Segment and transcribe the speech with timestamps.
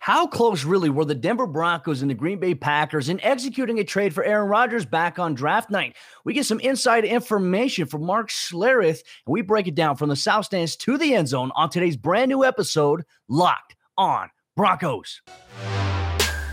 [0.00, 3.84] How close really were the Denver Broncos and the Green Bay Packers in executing a
[3.84, 5.96] trade for Aaron Rodgers back on draft night?
[6.24, 10.16] We get some inside information from Mark Schlereth, and we break it down from the
[10.16, 15.20] South Stands to the end zone on today's brand new episode, Locked On Broncos.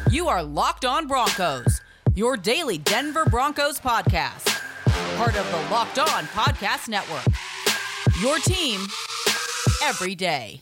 [0.09, 1.81] You are Locked On Broncos,
[2.15, 4.59] your daily Denver Broncos podcast,
[5.17, 7.25] part of the Locked On Podcast Network.
[8.21, 8.81] Your team
[9.83, 10.61] every day.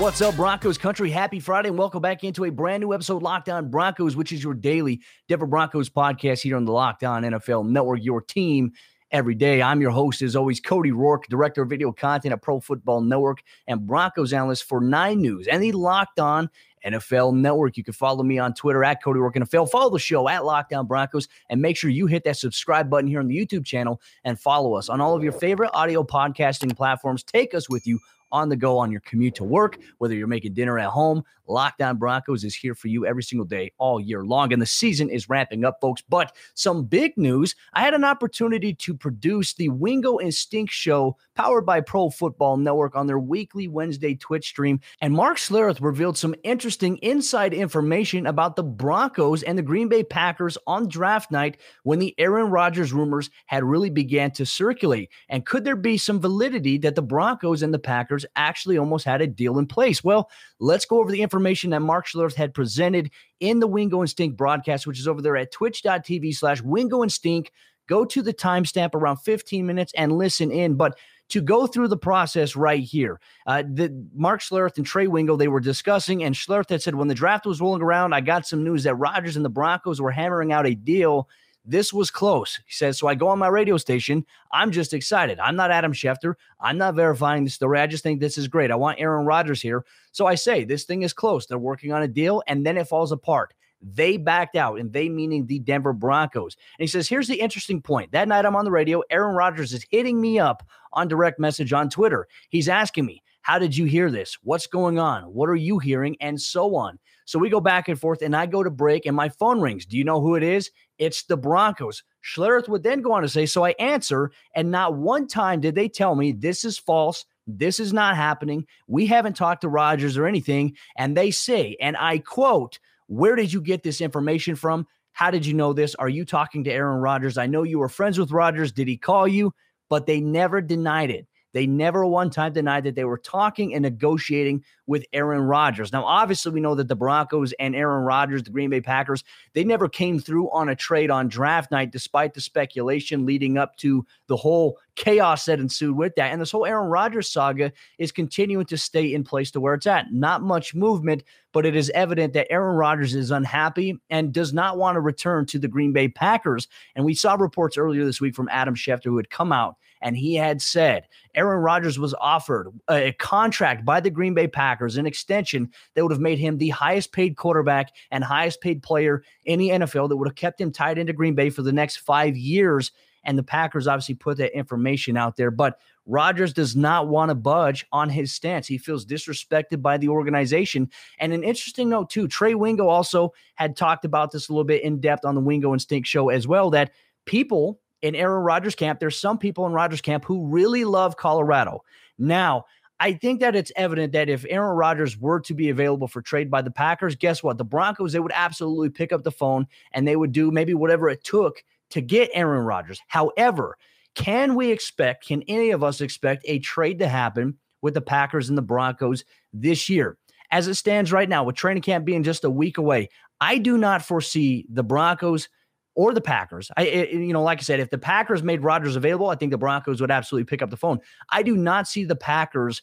[0.00, 1.10] What's up, Broncos country?
[1.10, 4.42] Happy Friday, and welcome back into a brand new episode Locked On Broncos, which is
[4.42, 8.72] your daily Denver Broncos podcast here on the Locked On NFL Network, your team
[9.10, 9.60] every day.
[9.60, 13.42] I'm your host, as always, Cody Roark, director of video content at Pro Football Network
[13.66, 16.48] and Broncos analyst for Nine News and the Locked On
[16.82, 17.76] NFL Network.
[17.76, 19.70] You can follow me on Twitter at Cody Roark NFL.
[19.70, 23.06] Follow the show at Locked On Broncos and make sure you hit that subscribe button
[23.06, 26.74] here on the YouTube channel and follow us on all of your favorite audio podcasting
[26.74, 27.22] platforms.
[27.22, 28.00] Take us with you
[28.32, 31.22] on the go on your commute to work, whether you're making dinner at home.
[31.50, 34.52] Locked On Broncos is here for you every single day, all year long.
[34.52, 36.02] And the season is ramping up, folks.
[36.08, 41.16] But some big news I had an opportunity to produce the Wingo and Stink show
[41.34, 44.80] powered by Pro Football Network on their weekly Wednesday Twitch stream.
[45.00, 50.04] And Mark Schlereth revealed some interesting inside information about the Broncos and the Green Bay
[50.04, 55.10] Packers on draft night when the Aaron Rodgers rumors had really began to circulate.
[55.28, 59.20] And could there be some validity that the Broncos and the Packers actually almost had
[59.20, 60.02] a deal in place?
[60.02, 64.10] Well, let's go over the information that Mark Schlereth had presented in the Wingo and
[64.10, 67.52] Stink broadcast, which is over there at twitch.tv slash Wingo and Stink.
[67.86, 70.76] Go to the timestamp around 15 minutes and listen in.
[70.76, 70.96] But
[71.30, 73.20] to go through the process right here.
[73.46, 77.08] Uh, the Mark Schlereth and Trey Wingo they were discussing, and Schlereth had said when
[77.08, 80.10] the draft was rolling around, I got some news that Rodgers and the Broncos were
[80.10, 81.28] hammering out a deal.
[81.64, 82.58] This was close.
[82.66, 84.24] He says, so I go on my radio station.
[84.50, 85.38] I'm just excited.
[85.38, 86.34] I'm not Adam Schefter.
[86.58, 87.80] I'm not verifying the story.
[87.80, 88.70] I just think this is great.
[88.70, 89.84] I want Aaron Rodgers here.
[90.12, 91.46] So I say, this thing is close.
[91.46, 93.54] They're working on a deal, and then it falls apart.
[93.82, 96.56] They backed out, and they meaning the Denver Broncos.
[96.78, 98.12] And he says, Here's the interesting point.
[98.12, 101.72] That night I'm on the radio, Aaron Rodgers is hitting me up on direct message
[101.72, 102.26] on Twitter.
[102.50, 104.36] He's asking me, How did you hear this?
[104.42, 105.22] What's going on?
[105.24, 106.16] What are you hearing?
[106.20, 106.98] And so on.
[107.24, 109.86] So we go back and forth, and I go to break, and my phone rings.
[109.86, 110.70] Do you know who it is?
[111.00, 112.04] It's the Broncos.
[112.22, 115.74] Schlereth would then go on to say, So I answer, and not one time did
[115.74, 117.24] they tell me this is false.
[117.46, 118.66] This is not happening.
[118.86, 120.76] We haven't talked to Rodgers or anything.
[120.96, 122.78] And they say, and I quote,
[123.08, 124.86] where did you get this information from?
[125.12, 125.96] How did you know this?
[125.96, 127.38] Are you talking to Aaron Rodgers?
[127.38, 128.70] I know you were friends with Rodgers.
[128.70, 129.52] Did he call you?
[129.88, 131.26] But they never denied it.
[131.52, 135.92] They never one time denied that they were talking and negotiating with Aaron Rodgers.
[135.92, 139.64] Now, obviously, we know that the Broncos and Aaron Rodgers, the Green Bay Packers, they
[139.64, 144.04] never came through on a trade on draft night, despite the speculation leading up to
[144.26, 146.32] the whole chaos that ensued with that.
[146.32, 149.86] And this whole Aaron Rodgers saga is continuing to stay in place to where it's
[149.86, 150.12] at.
[150.12, 151.22] Not much movement,
[151.52, 155.46] but it is evident that Aaron Rodgers is unhappy and does not want to return
[155.46, 156.68] to the Green Bay Packers.
[156.94, 160.16] And we saw reports earlier this week from Adam Schefter, who had come out and
[160.16, 165.06] he had said Aaron Rodgers was offered a contract by the Green Bay Packers, an
[165.06, 169.58] extension that would have made him the highest paid quarterback and highest paid player in
[169.58, 172.36] the NFL that would have kept him tied into Green Bay for the next five
[172.36, 172.92] years.
[173.22, 175.50] And the Packers obviously put that information out there.
[175.50, 178.66] But Rodgers does not want to budge on his stance.
[178.66, 180.90] He feels disrespected by the organization.
[181.18, 184.82] And an interesting note, too, Trey Wingo also had talked about this a little bit
[184.82, 186.92] in depth on the Wingo and Stink show as well that
[187.26, 191.84] people in Aaron Rodgers camp, there's some people in Rodgers camp who really love Colorado.
[192.18, 192.64] Now,
[192.98, 196.50] I think that it's evident that if Aaron Rodgers were to be available for trade
[196.50, 197.56] by the Packers, guess what?
[197.56, 201.08] The Broncos, they would absolutely pick up the phone and they would do maybe whatever
[201.08, 203.00] it took to get Aaron Rodgers.
[203.08, 203.78] However,
[204.14, 208.50] can we expect, can any of us expect a trade to happen with the Packers
[208.50, 210.18] and the Broncos this year?
[210.50, 213.08] As it stands right now, with training camp being just a week away,
[213.40, 215.48] I do not foresee the Broncos
[215.94, 216.70] or the Packers.
[216.76, 219.50] I, it, you know, like I said, if the Packers made Rodgers available, I think
[219.50, 221.00] the Broncos would absolutely pick up the phone.
[221.30, 222.82] I do not see the Packers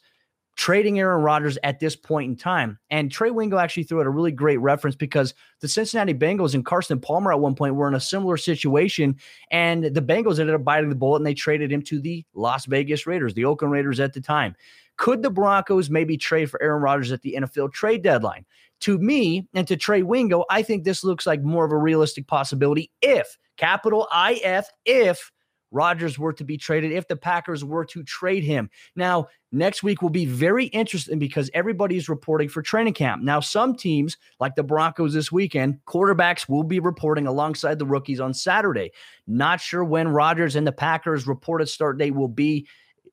[0.58, 2.80] trading Aaron Rodgers at this point in time.
[2.90, 6.66] And Trey Wingo actually threw out a really great reference because the Cincinnati Bengals and
[6.66, 9.16] Carson Palmer at one point were in a similar situation,
[9.52, 12.66] and the Bengals ended up biting the bullet and they traded him to the Las
[12.66, 14.56] Vegas Raiders, the Oakland Raiders at the time.
[14.98, 18.44] Could the Broncos maybe trade for Aaron Rodgers at the NFL trade deadline?
[18.80, 22.26] To me and to Trey Wingo, I think this looks like more of a realistic
[22.26, 25.32] possibility if, capital IF, if
[25.70, 28.70] Rodgers were to be traded, if the Packers were to trade him.
[28.96, 33.22] Now, next week will be very interesting because everybody's reporting for training camp.
[33.22, 38.20] Now, some teams, like the Broncos this weekend, quarterbacks will be reporting alongside the rookies
[38.20, 38.92] on Saturday.
[39.26, 42.66] Not sure when Rodgers and the Packers reported start date will be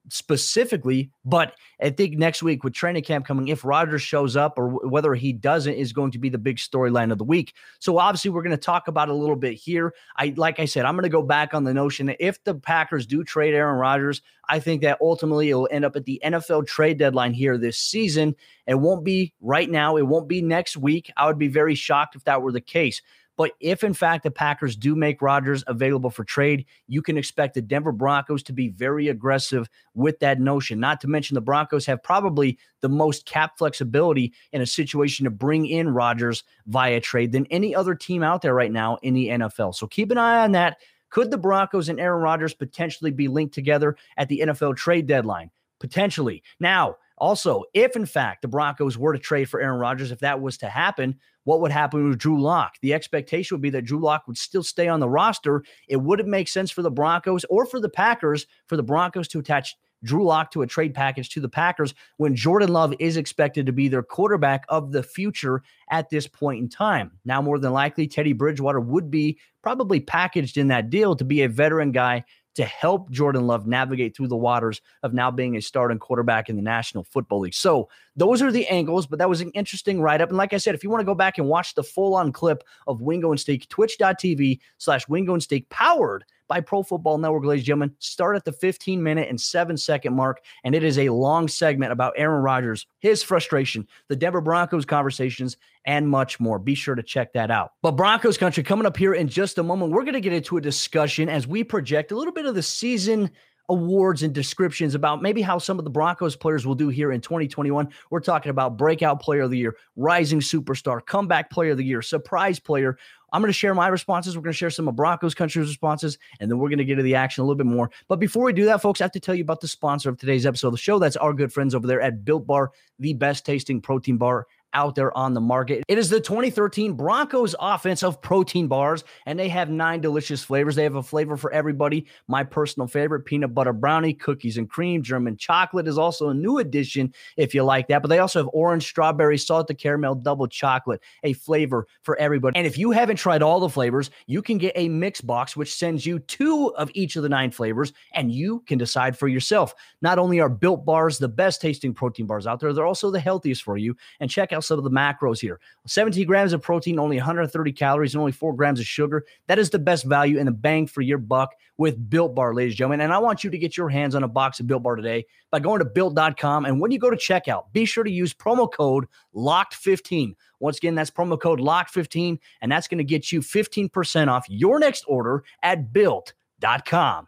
[0.10, 4.70] specifically, but I think next week with training camp coming, if Rodgers shows up or
[4.88, 7.54] whether he doesn't, is going to be the big storyline of the week.
[7.80, 9.94] So obviously, we're going to talk about a little bit here.
[10.18, 12.56] I like I said, I'm going to go back on the notion that if the
[12.56, 16.22] Packers do trade Aaron Rodgers, I think that ultimately it will end up at the
[16.24, 18.36] NFL trade deadline here this season.
[18.68, 19.98] It won't be right now.
[19.98, 21.12] It won't be next week.
[21.18, 23.02] I would be very shocked if that were the case.
[23.38, 27.54] But if in fact the Packers do make Rodgers available for trade, you can expect
[27.54, 30.80] the Denver Broncos to be very aggressive with that notion.
[30.80, 35.32] Not to mention the Broncos have probably the most cap flexibility in a situation to
[35.32, 39.30] bring in Rodgers via trade than any other team out there right now in the
[39.30, 39.76] NFL.
[39.76, 40.78] So keep an eye on that.
[41.10, 45.50] Could the Broncos and Aaron Rodgers potentially be linked together at the NFL trade deadline?
[45.80, 46.44] Potentially.
[46.60, 50.42] Now, also, if in fact the Broncos were to trade for Aaron Rodgers, if that
[50.42, 52.76] was to happen, what would happen with Drew Lock?
[52.82, 55.64] The expectation would be that Drew Lock would still stay on the roster.
[55.88, 59.40] It wouldn't make sense for the Broncos or for the Packers for the Broncos to
[59.40, 63.66] attach Drew Lock to a trade package to the Packers when Jordan Love is expected
[63.66, 67.12] to be their quarterback of the future at this point in time.
[67.26, 71.42] Now, more than likely, Teddy Bridgewater would be probably packaged in that deal to be
[71.42, 72.24] a veteran guy
[72.56, 76.56] to help Jordan Love navigate through the waters of now being a starting quarterback in
[76.56, 77.54] the National Football League.
[77.54, 80.30] So those are the angles, but that was an interesting write up.
[80.30, 82.32] And like I said, if you want to go back and watch the full on
[82.32, 87.44] clip of Wingo and Stink, twitch.tv slash Wingo and Stink powered by Pro Football Network,
[87.44, 87.96] ladies and gentlemen.
[88.00, 90.42] Start at the 15 minute and seven second mark.
[90.64, 95.58] And it is a long segment about Aaron Rodgers, his frustration, the Denver Broncos conversations,
[95.86, 96.60] and much more.
[96.60, 97.72] Be sure to check that out.
[97.82, 100.58] But Broncos country coming up here in just a moment, we're going to get into
[100.58, 103.32] a discussion as we project a little bit of the season
[103.70, 107.22] awards and descriptions about maybe how some of the Broncos players will do here in
[107.22, 107.90] 2021.
[108.10, 112.02] We're talking about breakout player of the year, rising superstar, comeback player of the year,
[112.02, 112.98] surprise player.
[113.34, 114.38] I'm going to share my responses.
[114.38, 116.96] We're going to share some of Broncos country's responses, and then we're going to get
[116.96, 117.92] to the action a little bit more.
[118.08, 120.18] But before we do that, folks, I have to tell you about the sponsor of
[120.18, 121.00] today's episode of the show.
[121.00, 124.94] That's our good friends over there at Built Bar, the best tasting protein bar out
[124.94, 125.84] there on the market.
[125.88, 130.76] It is the 2013 Broncos offense of protein bars, and they have nine delicious flavors.
[130.76, 132.06] They have a flavor for everybody.
[132.28, 136.60] My personal favorite, peanut butter brownie, cookies and cream, German chocolate is also a new
[136.60, 138.02] addition if you like that.
[138.02, 142.58] But they also have orange, strawberry, salted caramel, double chocolate, a flavor for everybody.
[142.58, 145.74] And if you haven't tried all the flavors, you can get a mix box, which
[145.74, 149.74] sends you two of each of the nine flavors, and you can decide for yourself.
[150.02, 153.20] Not only are built bars the best tasting protein bars out there, they're also the
[153.22, 153.96] healthiest for you.
[154.20, 158.14] And check out some of the macros here 17 grams of protein, only 130 calories,
[158.14, 159.26] and only four grams of sugar.
[159.48, 162.74] That is the best value and the bang for your buck with Built Bar, ladies
[162.74, 163.02] and gentlemen.
[163.02, 165.26] And I want you to get your hands on a box of Built Bar today
[165.52, 166.66] by going to built.com.
[166.66, 170.36] And when you go to checkout, be sure to use promo code LOCKED15.
[170.60, 174.80] Once again, that's promo code LOCKED15, and that's going to get you 15% off your
[174.80, 177.28] next order at built.com.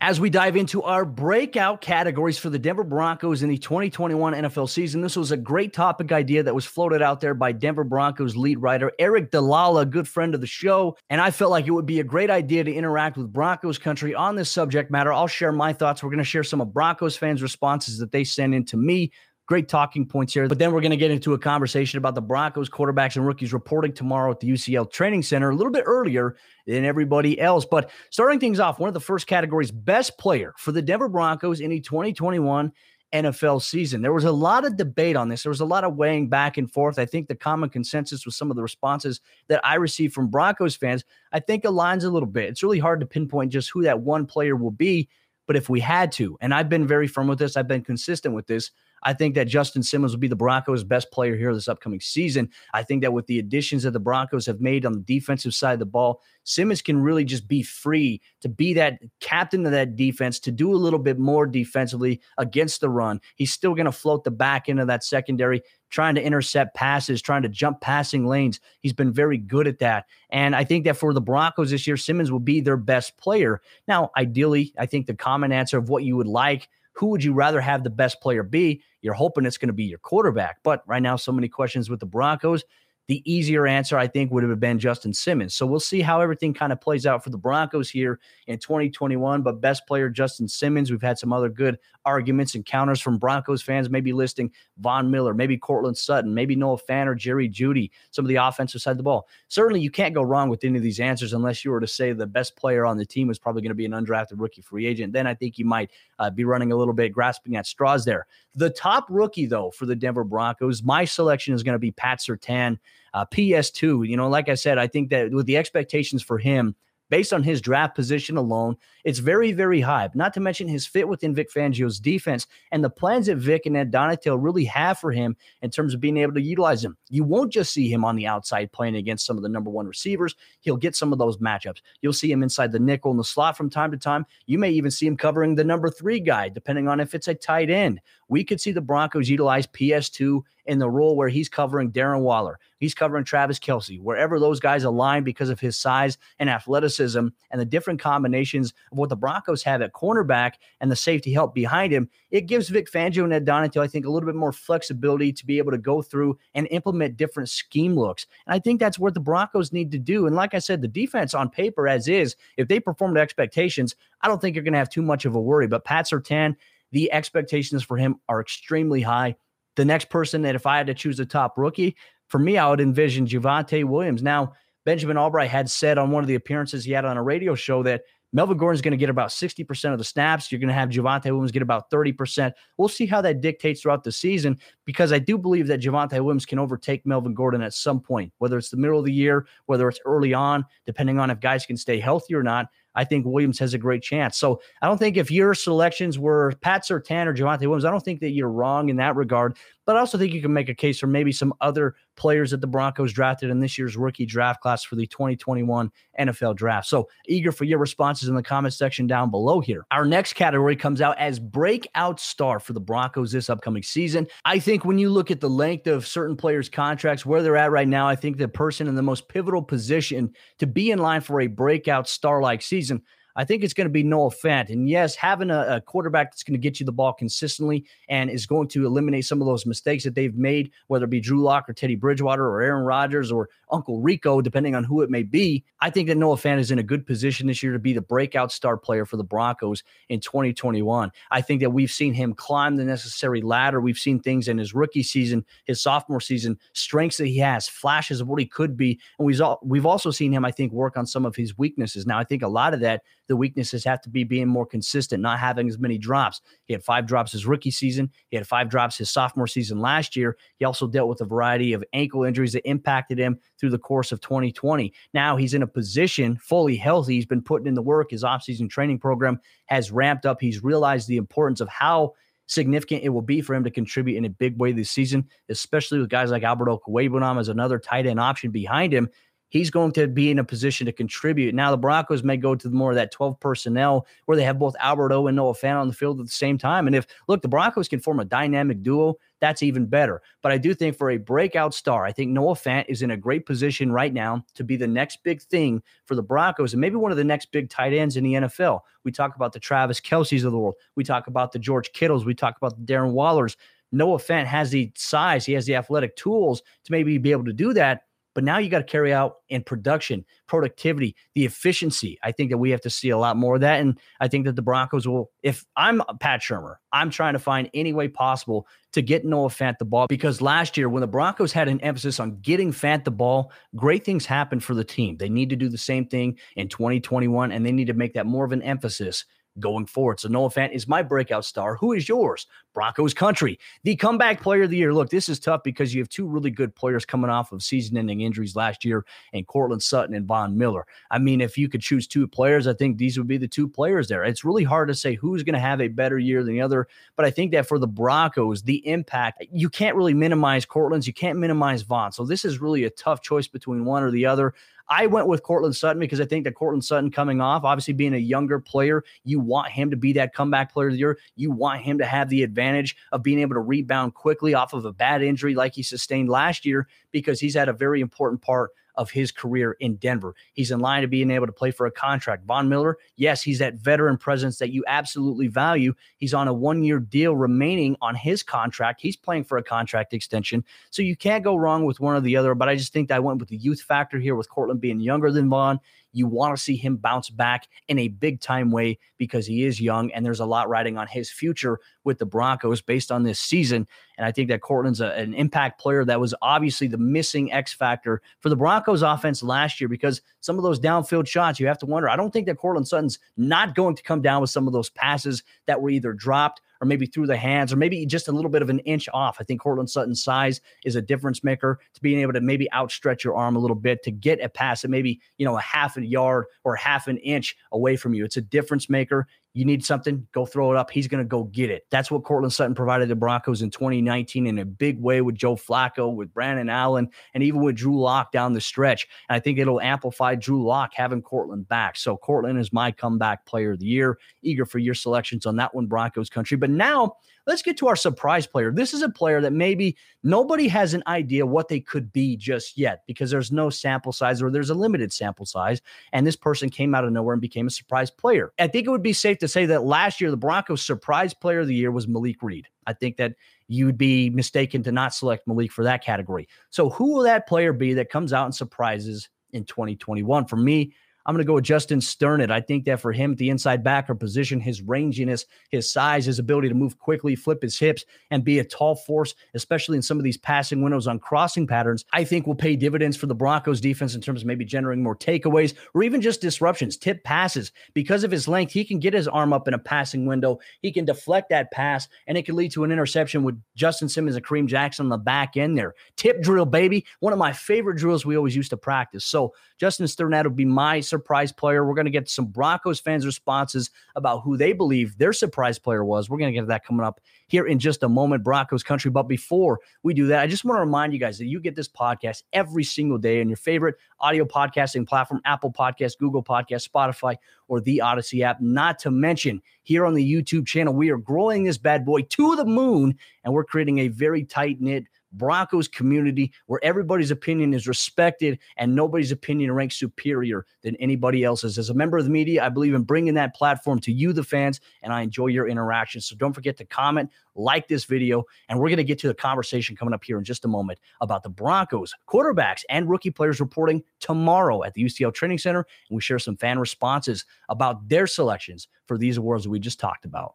[0.00, 4.68] As we dive into our breakout categories for the Denver Broncos in the 2021 NFL
[4.68, 8.36] season, this was a great topic idea that was floated out there by Denver Broncos
[8.36, 10.96] lead writer Aric DiLalla, a good friend of the show.
[11.10, 14.14] And I felt like it would be a great idea to interact with Broncos country
[14.14, 15.12] on this subject matter.
[15.12, 16.00] I'll share my thoughts.
[16.00, 19.10] We're going to share some of Broncos fans' responses that they sent in to me
[19.48, 20.46] great talking points here.
[20.46, 23.54] But then we're going to get into a conversation about the Broncos quarterbacks and rookies
[23.54, 26.36] reporting tomorrow at the UCHealth Training Center a little bit earlier
[26.66, 27.64] than everybody else.
[27.64, 31.60] But starting things off, one of the first categories, best player for the Denver Broncos
[31.60, 32.70] in the 2021
[33.14, 34.02] NFL season.
[34.02, 35.44] There was a lot of debate on this.
[35.44, 36.98] There was a lot of weighing back and forth.
[36.98, 40.76] I think the common consensus with some of the responses that I received from Broncos
[40.76, 42.50] fans, I think aligns a little bit.
[42.50, 45.08] It's really hard to pinpoint just who that one player will be.
[45.46, 48.34] But if we had to, and I've been very firm with this, I've been consistent
[48.34, 48.70] with this,
[49.02, 52.50] I think that Justin Simmons will be the Broncos' best player here this upcoming season.
[52.74, 55.74] I think that with the additions that the Broncos have made on the defensive side
[55.74, 59.96] of the ball, Simmons can really just be free to be that captain of that
[59.96, 63.20] defense, to do a little bit more defensively against the run.
[63.36, 67.20] He's still going to float the back end of that secondary, trying to intercept passes,
[67.20, 68.60] trying to jump passing lanes.
[68.80, 70.06] He's been very good at that.
[70.30, 73.60] And I think that for the Broncos this year, Simmons will be their best player.
[73.86, 77.32] Now, ideally, I think the common answer of what you would like who would you
[77.32, 78.82] rather have the best player be?
[79.02, 80.56] You're hoping it's going to be your quarterback.
[80.64, 82.64] But right now, so many questions with the Broncos.
[83.08, 85.54] The easier answer, I think, would have been Justin Simmons.
[85.54, 89.40] So we'll see how everything kind of plays out for the Broncos here in 2021.
[89.40, 90.90] But best player, Justin Simmons.
[90.90, 95.32] We've had some other good arguments and counters from Broncos fans, maybe listing Von Miller,
[95.32, 98.96] maybe Courtland Sutton, maybe Noah Fant or Jerry Jeudy, some of the offensive side of
[98.98, 99.26] the ball.
[99.48, 102.12] Certainly, you can't go wrong with any of these answers unless you were to say
[102.12, 104.84] the best player on the team was probably going to be an undrafted rookie free
[104.84, 105.14] agent.
[105.14, 108.26] Then I think you might uh, be running a little bit grasping at straws there.
[108.58, 112.18] The top rookie, though, for the Denver Broncos, my selection is going to be Pat
[112.18, 112.78] Surtain.
[113.14, 116.74] Uh, PS2, you know, like I said, I think that with the expectations for him,
[117.08, 120.08] based on his draft position alone, it's very, very high.
[120.14, 123.76] Not to mention his fit within Vic Fangio's defense and the plans that Vic and
[123.76, 126.96] Ed Donatell really have for him in terms of being able to utilize him.
[127.08, 129.86] You won't just see him on the outside playing against some of the number one
[129.86, 130.34] receivers.
[130.60, 131.80] He'll get some of those matchups.
[132.02, 134.26] You'll see him inside the nickel and the slot from time to time.
[134.46, 137.34] You may even see him covering the number three guy, depending on if it's a
[137.34, 138.00] tight end.
[138.28, 142.58] We could see the Broncos utilize PS2 in the role where he's covering Darren Waller,
[142.76, 147.60] he's covering Travis Kelce, wherever those guys align because of his size and athleticism and
[147.60, 151.90] the different combinations of what the Broncos have at cornerback and the safety help behind
[151.90, 155.32] him, it gives Vic Fangio and Ed Donatell, I think, a little bit more flexibility
[155.32, 158.26] to be able to go through and implement different scheme looks.
[158.46, 160.26] And I think that's what the Broncos need to do.
[160.26, 163.94] And like I said, the defense on paper as is, if they perform to expectations,
[164.20, 165.66] I don't think you're going to have too much of a worry.
[165.66, 166.56] But Pat Surtain,
[166.92, 169.36] the expectations for him are extremely high.
[169.76, 171.96] The next person that if I had to choose a top rookie,
[172.28, 174.22] for me, I would envision Javonte Williams.
[174.22, 174.52] Now,
[174.84, 177.82] Benjamin Albright had said on one of the appearances he had on a radio show
[177.82, 178.02] that
[178.32, 180.52] Melvin Gordon's going to get about 60% of the snaps.
[180.52, 182.52] You're going to have Javonte Williams get about 30%.
[182.76, 186.44] We'll see how that dictates throughout the season because I do believe that Javonte Williams
[186.44, 189.88] can overtake Melvin Gordon at some point, whether it's the middle of the year, whether
[189.88, 192.66] it's early on, depending on if guys can stay healthy or not.
[192.94, 194.36] I think Williams has a great chance.
[194.36, 198.04] So I don't think if your selections were Pat Surtain or Javonte Williams, I don't
[198.04, 199.56] think that you're wrong in that regard.
[199.88, 202.60] But I also think you can make a case for maybe some other players that
[202.60, 205.90] the Broncos drafted in this year's rookie draft class for the 2021
[206.20, 206.88] NFL draft.
[206.88, 209.86] So eager for your responses in the comment section down below here.
[209.90, 214.26] Our next category comes out as breakout star for the Broncos this upcoming season.
[214.44, 217.70] I think when you look at the length of certain players' contracts, where they're at
[217.70, 221.22] right now, I think the person in the most pivotal position to be in line
[221.22, 223.00] for a breakout star like season
[223.36, 224.70] I think it's going to be Noah Fant.
[224.70, 228.30] And yes, having a, a quarterback that's going to get you the ball consistently and
[228.30, 231.40] is going to eliminate some of those mistakes that they've made, whether it be Drew
[231.42, 235.22] Lock or Teddy Bridgewater or Aaron Rodgers or Uncle Rico, depending on who it may
[235.22, 235.64] be.
[235.80, 238.00] I think that Noah Fant is in a good position this year to be the
[238.00, 241.10] breakout star player for the Broncos in 2021.
[241.30, 243.80] I think that we've seen him climb the necessary ladder.
[243.80, 248.20] We've seen things in his rookie season, his sophomore season, strengths that he has, flashes
[248.20, 249.00] of what he could be.
[249.18, 252.06] And we've, we've also seen him, I think, work on some of his weaknesses.
[252.06, 255.22] Now, I think a lot of that the weaknesses have to be being more consistent,
[255.22, 256.40] not having as many drops.
[256.64, 258.10] He had five drops his rookie season.
[258.30, 260.36] He had five drops his sophomore season last year.
[260.58, 264.12] He also dealt with a variety of ankle injuries that impacted him through the course
[264.12, 264.92] of 2020.
[265.14, 267.14] Now he's in a position fully healthy.
[267.14, 268.10] He's been putting in the work.
[268.10, 270.40] His offseason training program has ramped up.
[270.40, 272.14] He's realized the importance of how
[272.46, 275.98] significant it will be for him to contribute in a big way this season, especially
[275.98, 279.08] with guys like Albert Okwuegbunam as another tight end option behind him
[279.48, 281.54] he's going to be in a position to contribute.
[281.54, 284.76] Now, the Broncos may go to more of that 12 personnel where they have both
[284.80, 286.86] Albert O and Noah Fant on the field at the same time.
[286.86, 290.20] And if, look, the Broncos can form a dynamic duo, that's even better.
[290.42, 293.16] But I do think for a breakout star, I think Noah Fant is in a
[293.16, 296.96] great position right now to be the next big thing for the Broncos and maybe
[296.96, 298.80] one of the next big tight ends in the NFL.
[299.04, 300.74] We talk about the Travis Kelces of the world.
[300.96, 302.24] We talk about the George Kittles.
[302.24, 303.56] We talk about the Darren Wallers.
[303.92, 307.52] Noah Fant has the size, he has the athletic tools to maybe be able to
[307.52, 308.02] do that.
[308.38, 312.20] But now you got to carry out in production, productivity, the efficiency.
[312.22, 313.80] I think that we have to see a lot more of that.
[313.80, 317.68] And I think that the Broncos will, if I'm Pat Shurmur, I'm trying to find
[317.74, 321.50] any way possible to get Noah Fant the ball because last year, when the Broncos
[321.50, 325.16] had an emphasis on getting Fant the ball, great things happened for the team.
[325.16, 328.26] They need to do the same thing in 2021, and they need to make that
[328.26, 329.24] more of an emphasis
[329.58, 330.20] going forward.
[330.20, 331.74] So Noah Fant is my breakout star.
[331.76, 332.46] Who is yours?
[332.78, 333.58] Broncos country.
[333.82, 334.94] The comeback player of the year.
[334.94, 337.96] Look, this is tough because you have two really good players coming off of season
[337.96, 340.86] ending injuries last year and Courtland Sutton and Von Miller.
[341.10, 343.66] I mean, if you could choose two players, I think these would be the two
[343.66, 344.22] players there.
[344.22, 346.86] It's really hard to say who's going to have a better year than the other,
[347.16, 351.12] but I think that for the Broncos, the impact, you can't really minimize Courtland's, you
[351.12, 352.12] can't minimize Von.
[352.12, 354.54] So this is really a tough choice between one or the other.
[354.90, 358.14] I went with Courtland Sutton because I think that Courtland Sutton coming off, obviously being
[358.14, 361.18] a younger player, you want him to be that comeback player of the year.
[361.36, 362.67] You want him to have the advantage
[363.12, 366.64] of being able to rebound quickly off of a bad injury like he sustained last
[366.64, 370.34] year because he's had a very important part of his career in Denver.
[370.54, 372.44] He's in line to being able to play for a contract.
[372.44, 375.94] Von Miller, yes, he's that veteran presence that you absolutely value.
[376.16, 379.00] He's on a one year deal remaining on his contract.
[379.00, 380.64] He's playing for a contract extension.
[380.90, 382.56] So you can't go wrong with one or the other.
[382.56, 384.98] But I just think that I went with the youth factor here with Courtland being
[384.98, 385.78] younger than Von.
[386.12, 389.80] You want to see him bounce back in a big time way because he is
[389.80, 393.38] young and there's a lot riding on his future with the Broncos based on this
[393.38, 393.86] season.
[394.16, 397.72] And I think that Courtland's a, an impact player that was obviously the missing X
[397.72, 401.78] factor for the Broncos offense last year because some of those downfield shots, you have
[401.78, 402.08] to wonder.
[402.08, 404.90] I don't think that Courtland Sutton's not going to come down with some of those
[404.90, 408.50] passes that were either dropped or maybe through the hands, or maybe just a little
[408.50, 409.38] bit of an inch off.
[409.40, 413.24] I think Courtland Sutton's size is a difference maker to being able to maybe outstretch
[413.24, 415.96] your arm a little bit to get a pass that maybe, you know, a half
[415.96, 418.24] a yard or half an inch away from you.
[418.24, 419.26] It's a difference maker.
[419.54, 420.90] You need something, go throw it up.
[420.90, 421.86] He's going to go get it.
[421.90, 425.56] That's what Courtland Sutton provided the Broncos in 2019 in a big way with Joe
[425.56, 429.06] Flacco, with Brandon Allen, and even with Drew Lock down the stretch.
[429.28, 431.96] And I think it'll amplify Drew Lock having Courtland back.
[431.96, 434.18] So Courtland is my comeback player of the year.
[434.42, 436.56] Eager for your selections on that one, Broncos country.
[436.56, 437.16] But now
[437.48, 438.70] let's get to our surprise player.
[438.70, 442.76] This is a player that maybe nobody has an idea what they could be just
[442.76, 445.80] yet because there's no sample size or there's a limited sample size.
[446.12, 448.52] And this person came out of nowhere and became a surprise player.
[448.58, 451.60] I think it would be safe to say that last year, the Broncos' surprise player
[451.60, 452.68] of the year was Malik Reed.
[452.86, 453.34] I think that
[453.66, 456.48] you'd be mistaken to not select Malik for that category.
[456.68, 460.44] So, who will that player be that comes out and surprises in 2021?
[460.44, 460.92] For me,
[461.28, 462.50] I'm going to go with Justin Strnad.
[462.50, 466.38] I think that for him, at the inside backer position, his ranginess, his size, his
[466.38, 470.16] ability to move quickly, flip his hips, and be a tall force, especially in some
[470.16, 473.78] of these passing windows on crossing patterns, I think will pay dividends for the Broncos
[473.78, 477.72] defense in terms of maybe generating more takeaways or even just disruptions, tip passes.
[477.92, 480.58] Because of his length, he can get his arm up in a passing window.
[480.80, 484.34] He can deflect that pass, and it can lead to an interception with Justin Simmons
[484.34, 485.92] and Kareem Jackson on the back end there.
[486.16, 487.04] Tip drill, baby.
[487.20, 489.26] One of my favorite drills we always used to practice.
[489.26, 491.84] So Justin Strnad would be my surprise player.
[491.84, 496.04] We're going to get some Broncos fans' responses about who they believe their surprise player
[496.04, 496.30] was.
[496.30, 499.10] We're going to get that coming up here in just a moment, Broncos country.
[499.10, 501.74] But before we do that, I just want to remind you guys that you get
[501.74, 506.88] this podcast every single day on your favorite audio podcasting platform Apple Podcast, Google Podcast,
[506.88, 508.60] Spotify, or the Audacy app.
[508.60, 512.54] Not to mention, here on the YouTube channel, we are growing this bad boy to
[512.54, 515.04] the moon and we're creating a very tight knit
[515.38, 521.78] Broncos community where everybody's opinion is respected and nobody's opinion ranks superior than anybody else's.
[521.78, 524.44] As a member of the media, I believe in bringing that platform to you, the
[524.44, 526.20] fans, and I enjoy your interaction.
[526.20, 529.34] So don't forget to comment, like this video, and we're going to get to the
[529.34, 533.60] conversation coming up here in just a moment about the Broncos quarterbacks and rookie players
[533.60, 535.86] reporting tomorrow at the UCHealth Training Center.
[536.08, 540.24] And we share some fan responses about their selections for these awards we just talked
[540.24, 540.54] about.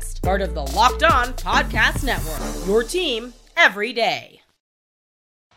[0.21, 2.67] part of the Locked On Podcast Network.
[2.67, 4.41] Your team every day.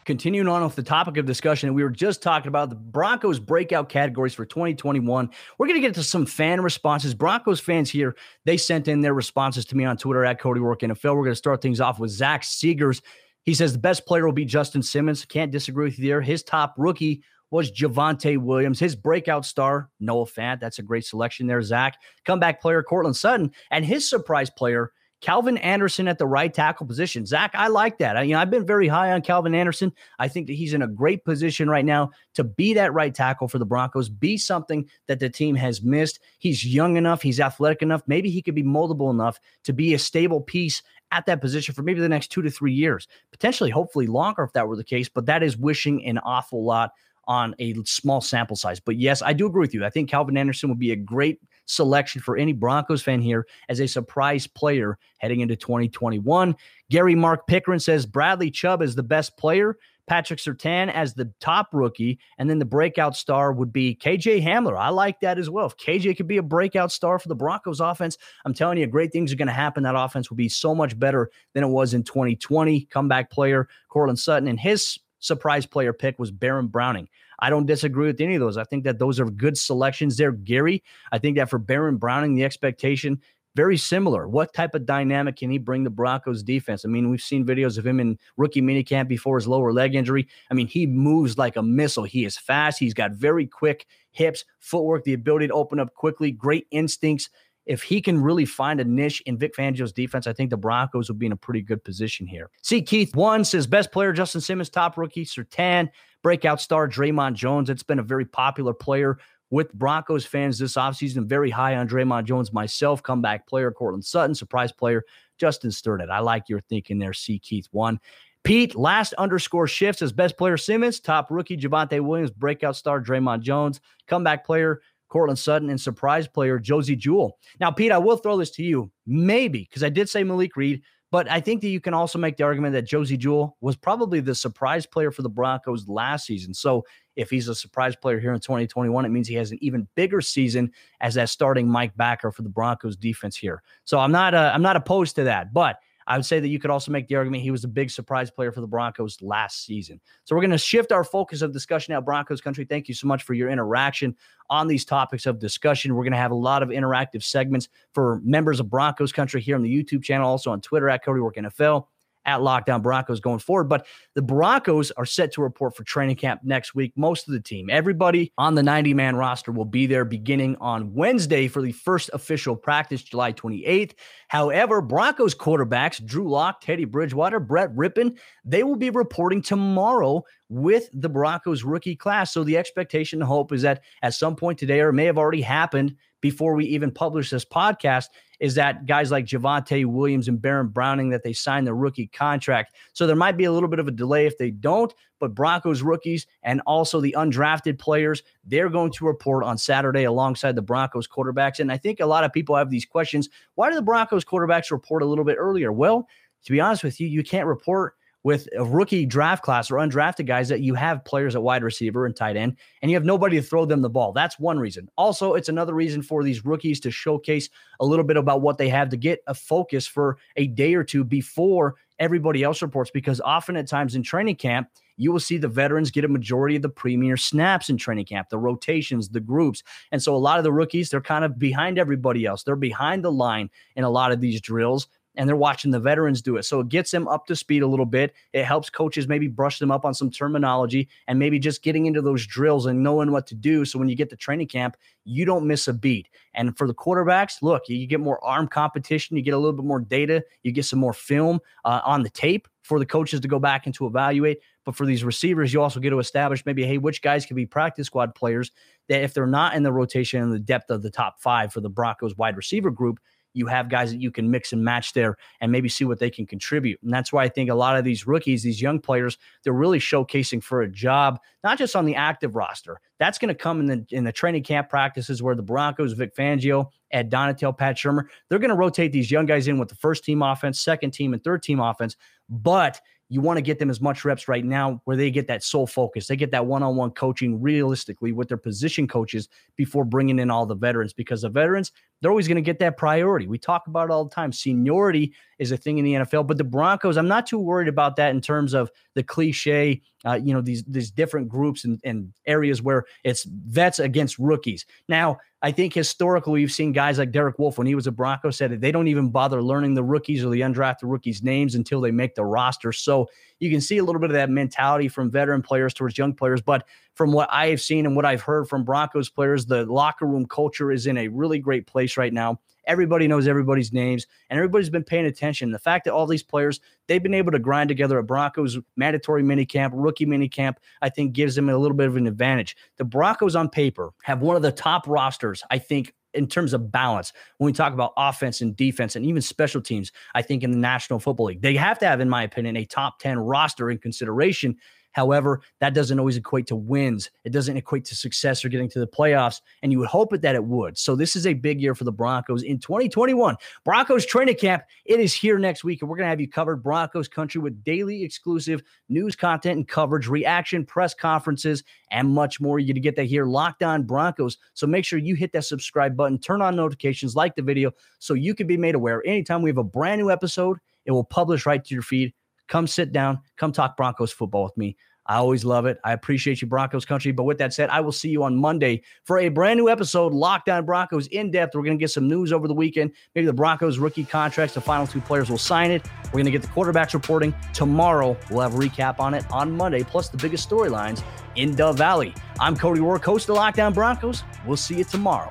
[0.07, 3.89] Continuing on with the topic of discussion, we were just talking about the Broncos breakout
[3.89, 5.31] categories for 2021.
[5.57, 7.15] We're going to get to some fan responses.
[7.15, 10.81] Broncos fans here, they sent in their responses to me on Twitter at Cody Roark
[10.81, 11.17] NFL.
[11.17, 13.01] We're going to start things off with Zach Seegers.
[13.45, 15.25] He says the best player will be Justin Simmons.
[15.25, 16.21] Can't disagree with you there.
[16.21, 17.23] His top rookie
[17.55, 18.81] was Javonte Williams.
[18.81, 20.59] His breakout star, Noah Fant.
[20.59, 22.01] That's a great selection there, Zach.
[22.25, 23.53] Comeback player, Courtland Sutton.
[23.71, 24.91] And his surprise player,
[25.21, 27.25] Calvin Anderson at the right tackle position.
[27.25, 28.17] Zach, I like that.
[28.17, 29.93] I, you know, I've been very high on Calvin Anderson.
[30.19, 33.47] I think that he's in a great position right now to be that right tackle
[33.47, 36.19] for the Broncos, be something that the team has missed.
[36.41, 38.03] He's young enough, he's athletic enough.
[38.09, 41.85] Maybe he could be moldable enough to be a stable piece at that position for
[41.85, 45.09] maybe the next two to three years, potentially, hopefully longer if that were the case.
[45.09, 46.91] But that is wishing an awful lot
[47.27, 48.81] on a small sample size.
[48.81, 49.85] But yes, I do agree with you.
[49.85, 53.81] I think Calvin Anderson would be a great selection for any Broncos fan here as
[53.81, 56.55] a surprise player heading into 2021.
[56.91, 59.77] Gary Mark Pickering says Bradley Chubb is the best player.
[60.07, 64.79] Patrick Surtain as the top rookie, and then the breakout star would be KJ Hamler.
[64.79, 65.67] I like that as well.
[65.67, 69.13] If KJ could be a breakout star for the Broncos offense, I'm telling you, great
[69.13, 69.83] things are going to happen.
[69.83, 72.83] That offense will be so much better than it was in 2020.
[72.87, 77.09] Comeback player Courtland Sutton, and his surprise player pick was Baron Browning.
[77.41, 78.57] I don't disagree with any of those.
[78.57, 80.83] I think that those are good selections there, Gary.
[81.13, 83.21] I think that for Baron Browning, the expectation
[83.57, 84.27] very similar.
[84.29, 86.85] What type of dynamic can he bring the Broncos defense?
[86.85, 90.27] I mean, we've seen videos of him in rookie minicamp before his lower leg injury.
[90.51, 92.03] I mean, he moves like a missile.
[92.03, 92.81] He is fast.
[92.81, 97.31] He's got very quick hips, footwork, the ability to open up quickly, great instincts.
[97.67, 101.09] If he can really find a niche in Vic Fangio's defense, I think the Broncos
[101.09, 102.51] will be in a pretty good position here.
[102.63, 105.89] See, Keith one says best player Justin Simmons, top rookie Surtain,
[106.23, 107.71] breakout star Dre'Mont Jones.
[107.71, 109.19] It's been a very popular player
[109.51, 111.27] with Broncos fans this offseason.
[111.27, 115.05] Very high on Dre'Mont Jones myself, comeback player, Courtland Sutton, surprise player,
[115.39, 116.11] Justin Sturdett.
[116.11, 117.39] I like your thinking there, C.
[117.39, 118.01] Keith one.
[118.43, 123.41] Pete, last underscore shifts as best player Simmons, top rookie Javonte Williams, breakout star Dre'Mont
[123.41, 124.83] Jones, comeback player
[125.15, 127.39] Courtland Sutton, and surprise player Josey Jewell.
[127.61, 130.83] Now, Pete, I will throw this to you, maybe, because I did say Malik Reed,
[131.13, 134.19] but I think that you can also make the argument that Josey Jewell was probably
[134.19, 136.53] the surprise player for the Broncos last season.
[136.53, 139.87] So if he's a surprise player here in 2021, it means he has an even
[139.95, 143.63] bigger season as that starting Mike backer for the Broncos defense here.
[143.85, 146.59] So I'm not uh, I'm not opposed to that, but I would say that you
[146.59, 149.65] could also make the argument he was a big surprise player for the Broncos last
[149.65, 150.01] season.
[150.25, 152.65] So we're going to shift our focus of discussion now, Broncos country.
[152.65, 154.15] Thank you so much for your interaction
[154.51, 155.95] on these topics of discussion.
[155.95, 159.57] We're going to have a lot of interactive segments for members of Broncos country here
[159.57, 161.87] on the YouTube channel, also on Twitter at Cody Roark NFL
[162.27, 163.65] at Locked On Broncos going forward.
[163.65, 166.93] But the Broncos are set to report for training camp next week.
[166.97, 170.95] Most of the team, everybody on the 90 man roster will be there beginning on
[170.95, 173.93] Wednesday for the first official practice, July 28th.
[174.29, 180.89] However, Broncos quarterbacks Drew Lock, Teddy Bridgewater, Brett Rypien, they will be reporting tomorrow with
[180.93, 182.33] the Broncos rookie class.
[182.33, 185.43] So the expectation and hope is that at some point today, or may have already
[185.43, 188.07] happened before we even publish this podcast,
[188.41, 192.75] is that guys like Javonte Williams and Baron Browning that they sign the rookie contract.
[192.95, 195.83] So there might be a little bit of a delay if they don't, but Broncos
[195.83, 201.07] rookies and also the undrafted players, they're going to report on Saturday alongside the Broncos
[201.07, 201.59] quarterbacks.
[201.59, 203.29] And I think a lot of people have these questions.
[203.57, 205.73] Why do the Broncos quarterbacks report a little bit earlier?
[205.73, 206.09] Well,
[206.47, 210.27] to be honest with you, you can't report with a rookie draft class or undrafted
[210.27, 213.37] guys that you have players at wide receiver and tight end, and you have nobody
[213.37, 214.13] to throw them the ball.
[214.13, 214.89] That's one reason.
[214.97, 218.71] Also, it's another reason for these rookies to showcase a little bit about what they
[218.71, 223.21] have to get a focus for a day or two before everybody else reports, because
[223.21, 226.63] often at times in training camp, you will see the veterans get a majority of
[226.63, 229.63] the premier snaps in training camp, the rotations, the groups.
[229.93, 232.43] And so a lot of the rookies, they're kind of behind everybody else.
[232.43, 236.23] They're behind the line in a lot of these drills and they're watching the veterans
[236.23, 236.45] do it.
[236.45, 238.15] So it gets them up to speed a little bit.
[238.33, 242.03] It helps coaches maybe brush them up on some terminology and maybe just getting into
[242.03, 243.65] those drills and knowing what to do.
[243.65, 246.09] So when you get to training camp, you don't miss a beat.
[246.35, 249.65] And for the quarterbacks, look, you get more arm competition, you get a little bit
[249.65, 253.29] more data, you get some more film uh, on the tape for the coaches to
[253.29, 254.39] go back and to evaluate.
[254.65, 257.45] But for these receivers, you also get to establish maybe, hey, which guys can be
[257.45, 258.51] practice squad players
[258.89, 261.61] that if they're not in the rotation in the depth of the top five for
[261.61, 262.99] the Broncos wide receiver group,
[263.35, 266.09] you have guys that you can mix and match there and maybe see what they
[266.09, 266.81] can contribute.
[266.83, 269.81] And that's why I think a lot of these rookies, these young players, they're really
[269.81, 272.81] showcasing for a job, not just on the active roster.
[272.99, 276.17] That's going to come in the in the training camp practices where the Broncos, Vic
[276.17, 279.75] Fangio, Ed Donatell, Pat Shurmur, they're going to rotate these young guys in with the
[279.75, 281.97] first team offense, second team, and third team offense.
[282.29, 282.81] But
[283.15, 285.69] you want to get them as much reps right now where they get that sole
[285.69, 286.09] focus.
[286.09, 290.33] They get that one on one coaching realistically with their position coaches before bringing in
[290.33, 293.29] all the veterans because the veterans, they're always going to get that priority.
[293.29, 294.33] We talk about it all the time.
[294.33, 297.97] Seniority is a thing in the NFL, but the Broncos, I'm not too worried about
[297.97, 302.13] that in terms of the cliche, uh, you know, these these different groups and, and
[302.27, 304.67] areas where it's vets against rookies.
[304.89, 308.31] Now, I think historically you've seen guys like Derek Wolfe when he was a Bronco
[308.31, 311.83] said that they don't even bother learning the rookies or the undrafted rookies' names until
[311.83, 312.73] they make the roster.
[312.73, 316.15] So you can see a little bit of that mentality from veteran players towards young
[316.15, 316.41] players.
[316.41, 320.07] But from what I have seen and what I've heard from Broncos players, the locker
[320.07, 322.41] room culture is in a really great place right now.
[322.67, 325.51] Everybody knows everybody's names, and everybody's been paying attention.
[325.51, 329.23] The fact that all these players they've been able to grind together a Broncos mandatory
[329.23, 332.57] minicamp, rookie minicamp, I think gives them a little bit of an advantage.
[332.77, 336.71] The Broncos on paper have one of the top rosters, I think, in terms of
[336.71, 340.51] balance when we talk about offense and defense and even special teams i think in
[340.51, 343.71] the national football league they have to have in my opinion a top 10 roster
[343.71, 344.57] in consideration
[344.95, 347.11] However, that doesn't always equate to wins.
[347.25, 349.41] It doesn't equate to success or getting to the playoffs.
[349.63, 350.79] And you would hope it that it would.
[350.79, 353.37] So this is a big year for the Broncos in 2021.
[353.65, 355.83] Broncos training camp, it is here next week.
[355.83, 359.69] And we're going to have you covered Broncos country with daily exclusive news content and
[359.69, 362.61] coverage, reaction, press conferences, and much more.
[362.61, 364.39] You're going to get that here, Locked On Broncos.
[364.55, 368.15] So make sure you hit that subscribe button, turn on notifications, like the video, so
[368.15, 370.59] you can be made aware anytime we have a brand new episode.
[370.85, 372.13] It will publish right to your feed.
[372.49, 374.77] Come sit down, come talk Broncos football with me.
[375.07, 375.79] I always love it.
[375.85, 377.13] I appreciate you, Broncos country.
[377.13, 380.15] But with that said, I will see you on Monday for a brand new episode,
[380.15, 381.55] Locked On Broncos in depth.
[381.55, 382.93] We're going to get some news over the weekend.
[383.15, 385.85] Maybe the Broncos rookie contracts, the final two players will sign it.
[386.07, 388.17] We're going to get the quarterbacks reporting tomorrow.
[388.31, 391.03] We'll have a recap on it on Monday, plus the biggest storylines
[391.37, 392.15] in Dove Valley.
[392.41, 394.23] I'm Cody Roark, host of Locked On Broncos.
[394.47, 395.31] We'll see you tomorrow.